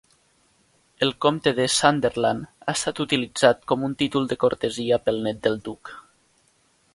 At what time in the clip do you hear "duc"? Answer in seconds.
5.69-5.95